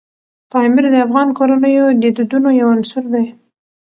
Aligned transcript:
پامیر 0.51 0.85
د 0.91 0.95
افغان 1.05 1.27
کورنیو 1.37 1.85
د 2.01 2.05
دودونو 2.15 2.49
یو 2.59 2.67
عنصر 2.75 3.03
دی. 3.13 3.25